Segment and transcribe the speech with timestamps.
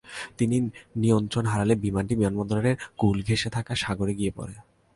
[0.03, 0.57] কিন্তু তিনি
[0.95, 4.55] নিয়ন্ত্রণ হারালে বিমানটি বিমানবন্দরের কূল ঘেঁষে থাকা সাগরে গিয়ে পড়ে।